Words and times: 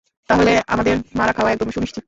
তাহলে, 0.29 0.51
আমাদের 0.67 0.95
মারা 1.15 1.33
খাওয়া 1.33 1.51
একদম 1.51 1.69
সুনিশ্চিত। 1.69 1.99